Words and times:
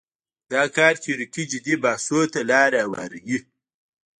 دا 0.51 0.63
کار 0.75 0.93
تیوریکي 1.03 1.43
جدي 1.51 1.73
بحثونو 1.83 2.31
ته 2.33 2.39
لاره 2.49 2.79
هواروي. 2.85 3.37